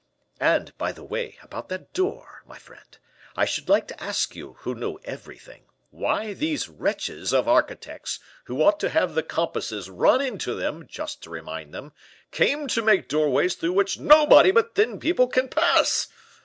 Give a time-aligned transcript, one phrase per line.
[0.39, 2.97] And, by the way, about that door, my friend,
[3.35, 8.63] I should like to ask you, who know everything, why these wretches of architects, who
[8.63, 11.93] ought to have the compasses run into them, just to remind them,
[12.31, 16.07] came to make doorways through which nobody but thin people can pass?"